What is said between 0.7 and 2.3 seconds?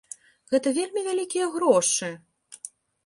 вельмі вялікія грошы!